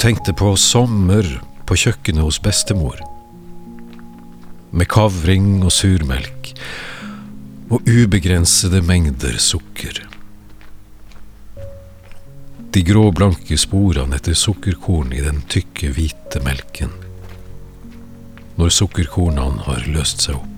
[0.00, 1.26] tenkte på sommer
[1.68, 2.96] på kjøkkenet hos bestemor.
[4.72, 6.54] Med kavring og surmelk
[7.68, 10.00] og ubegrensede mengder sukker.
[12.72, 16.94] De grå, blanke sporene etter sukkerkorn i den tykke, hvite melken.
[18.56, 20.49] Når sukkerkornene har løst seg opp.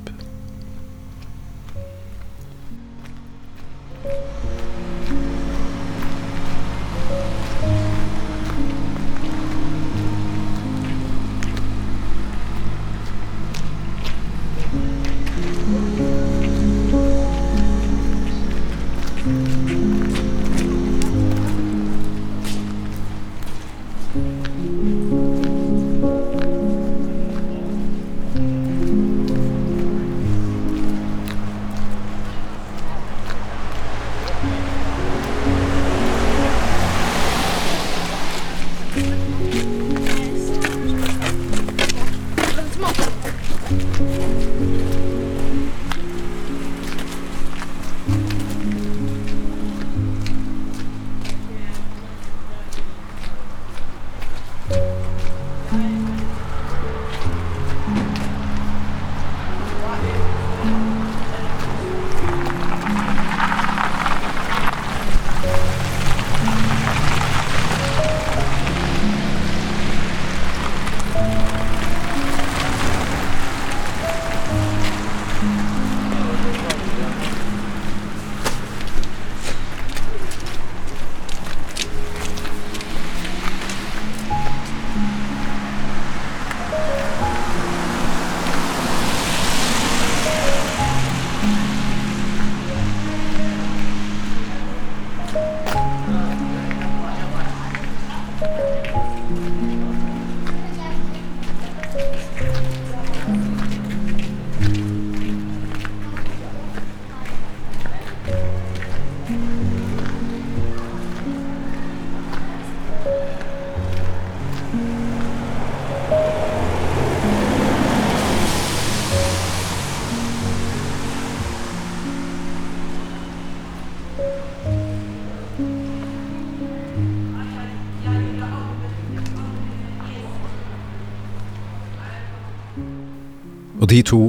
[133.92, 134.22] De to,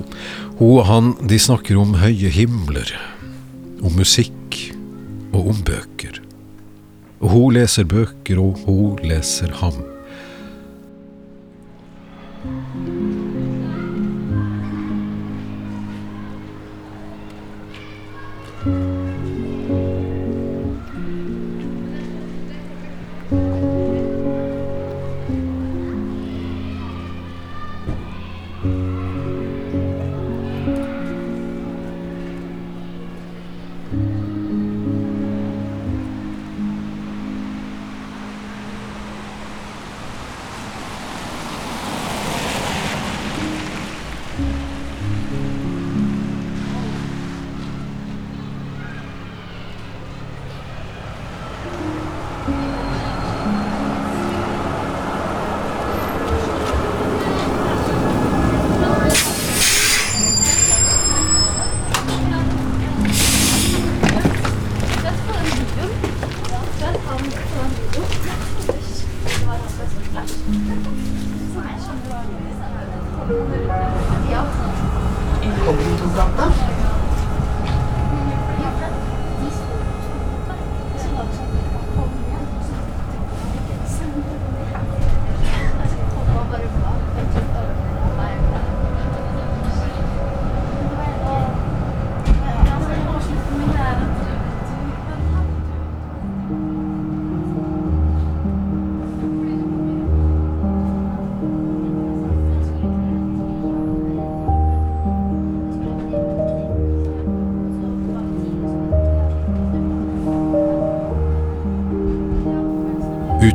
[0.59, 2.91] hun og han, de snakker om høye himler,
[3.83, 4.59] om musikk
[5.33, 6.19] og om bøker.
[7.23, 9.79] Og hun leser bøker, og hun leser ham.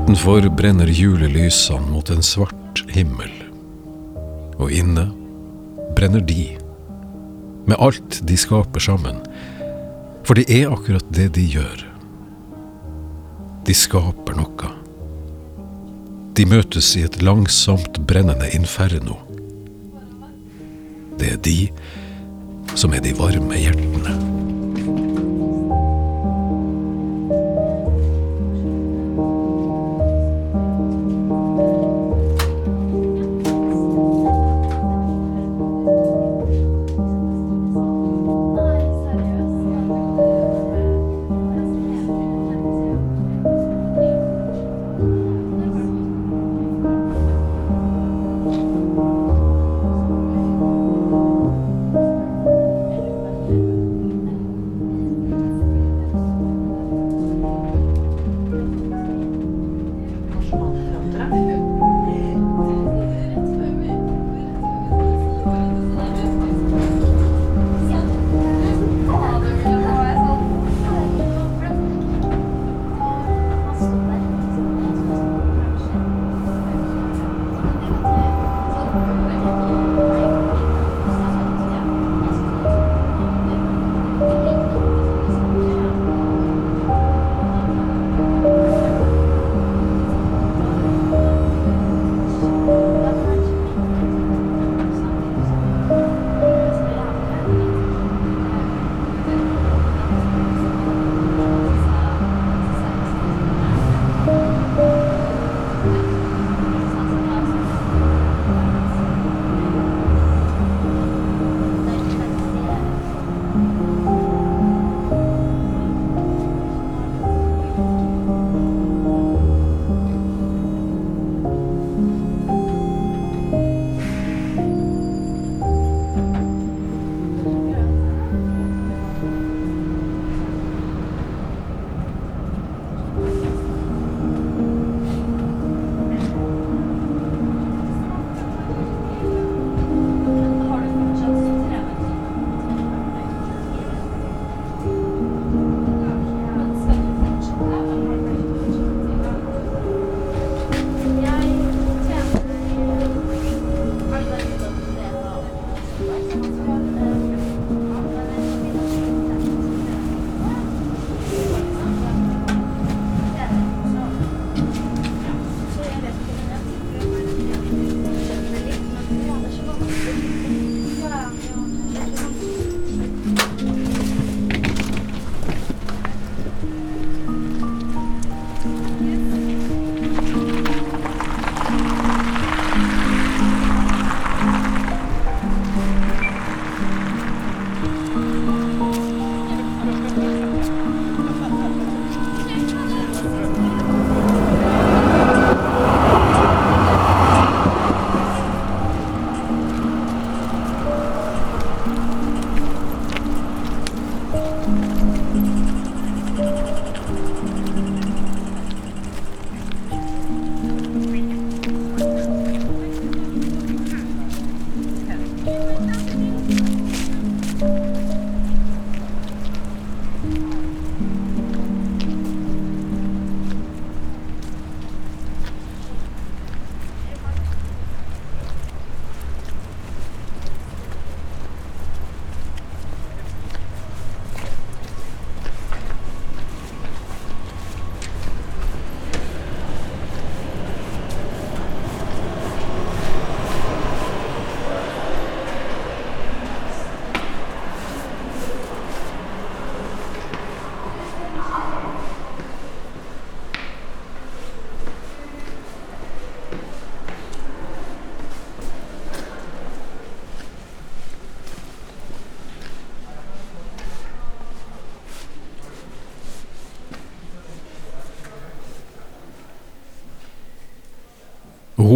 [0.08, 3.28] Utenfor brenner julelysene mot en svart himmel.
[4.56, 5.02] Og inne
[5.98, 6.46] brenner de.
[7.68, 9.18] Med alt de skaper sammen.
[10.24, 11.84] For det er akkurat det de gjør.
[13.68, 14.72] De skaper noe.
[16.40, 19.20] De møtes i et langsomt brennende inferno.
[21.20, 21.58] Det er de
[22.80, 24.37] som er de varme hjertene.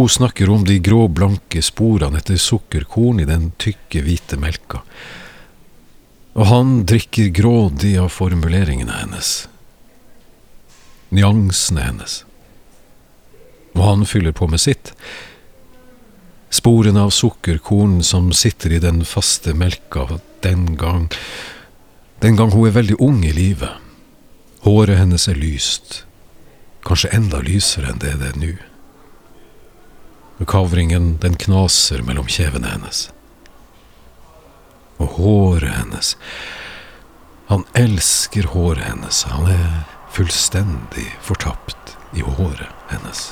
[0.03, 4.81] Hun snakker om de gråblanke sporene etter sukkerkorn i den tykke, hvite melka.
[6.35, 9.29] Og han drikker grådig av formuleringene hennes.
[11.15, 12.17] Nyansene hennes.
[13.77, 14.91] Og han fyller på med sitt.
[16.51, 21.07] Sporene av sukkerkorn som sitter i den faste melka den gang
[22.19, 23.79] Den gang hun er veldig ung i livet.
[24.67, 26.03] Håret hennes er lyst.
[26.83, 28.53] Kanskje enda lysere enn det det er nå.
[30.45, 33.07] Kavringen, den knaser mellom kjevene hennes.
[35.01, 36.15] Og håret hennes.
[37.51, 39.23] Han elsker håret hennes.
[39.29, 39.83] Han er
[40.13, 43.31] fullstendig fortapt i håret hennes.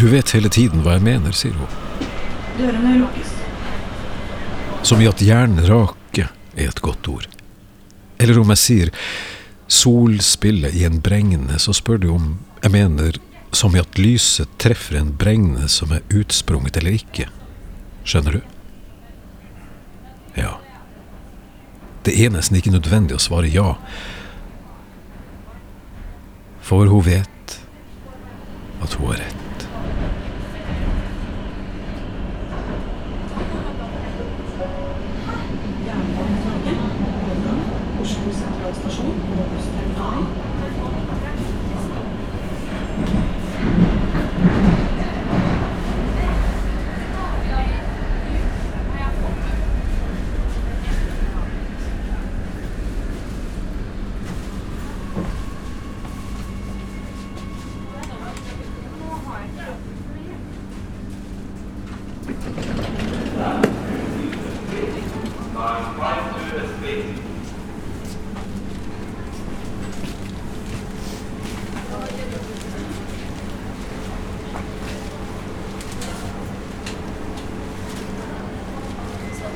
[0.00, 1.68] Du vet hele tiden hva jeg mener, sier hun.
[2.56, 3.34] Dørene lukkes.
[4.88, 6.24] Som i at jernrake
[6.56, 7.26] er et godt ord.
[8.16, 8.92] Eller om jeg sier
[9.68, 12.30] solspillet i en bregne, så spør du om
[12.62, 13.18] jeg mener
[13.52, 17.28] som i at lyset treffer en bregne som er utsprunget eller ikke.
[18.08, 18.40] Skjønner du?
[20.40, 20.54] Ja.
[22.08, 23.74] Det er nesten ikke nødvendig å svare ja.
[26.64, 27.60] For hun vet
[28.80, 29.49] at hun har rett.
[38.40, 41.29] ist Klaus verschwunden, da bist du frei.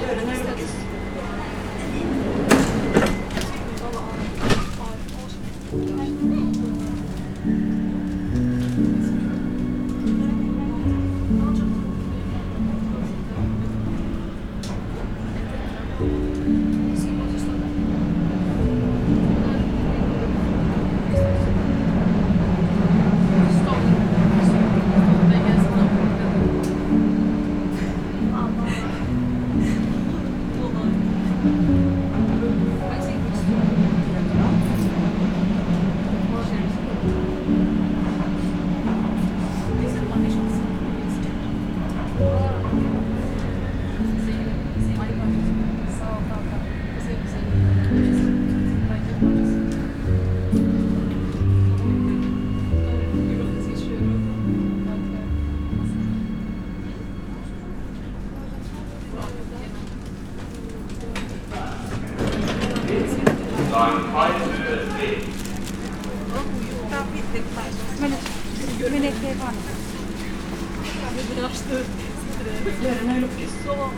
[0.09, 0.34] വരുന്ന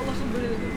[0.07, 0.37] lukkes.
[0.37, 0.76] Line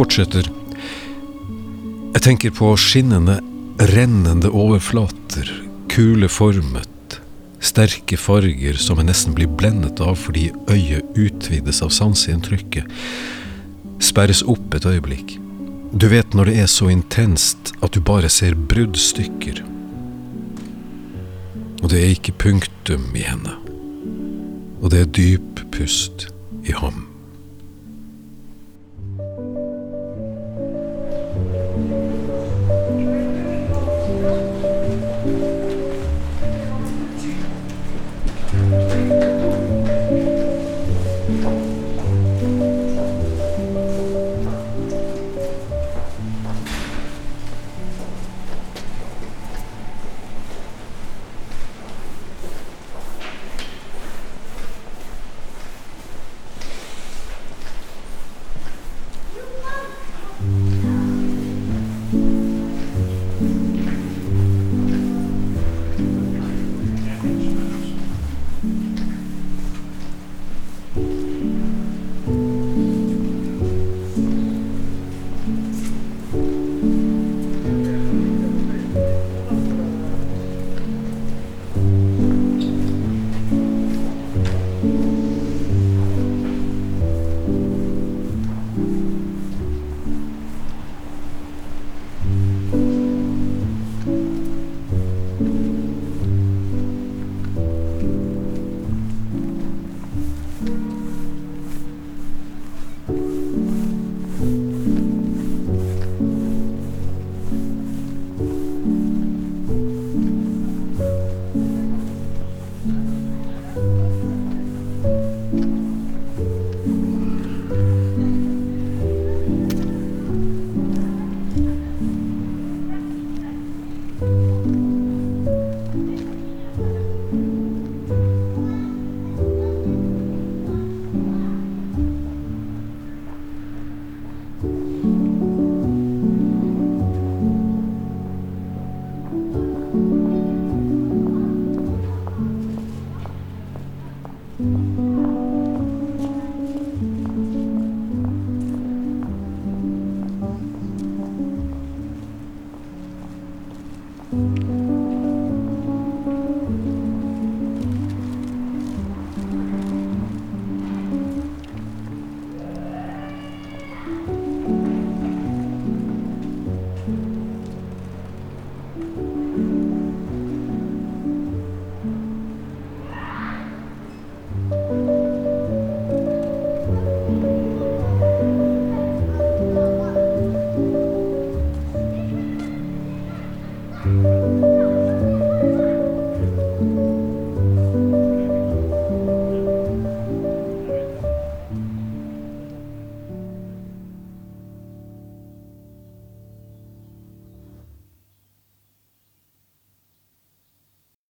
[0.00, 0.48] fortsetter.
[2.14, 3.38] Jeg tenker på skinnende,
[3.92, 5.50] rennende overflater,
[5.92, 7.18] kuleformet,
[7.60, 12.88] sterke farger som jeg nesten blir blendet av fordi øyet utvides av sanseinntrykket,
[14.00, 15.36] sperres opp et øyeblikk.
[15.92, 19.60] Du vet når det er så intenst at du bare ser bruddstykker.
[21.80, 23.58] Og det er ikke punktum i henne.
[24.80, 26.30] Og det er dyp pust
[26.64, 27.09] i ham.